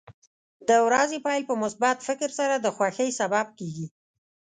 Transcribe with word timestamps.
د 0.69 0.71
ورځې 0.87 1.17
پیل 1.25 1.43
په 1.49 1.53
مثبت 1.63 1.97
فکر 2.07 2.29
سره 2.39 2.55
د 2.59 2.67
خوښۍ 2.75 3.09
سبب 3.19 3.47
کېږي. 3.59 3.87